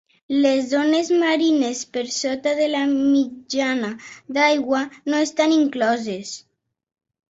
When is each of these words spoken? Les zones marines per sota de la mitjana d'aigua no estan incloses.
Les 0.43 0.61
zones 0.69 1.11
marines 1.23 1.83
per 1.99 2.03
sota 2.17 2.55
de 2.61 2.71
la 2.73 2.81
mitjana 2.95 3.95
d'aigua 4.41 4.85
no 4.93 5.25
estan 5.31 5.59
incloses. 5.63 6.39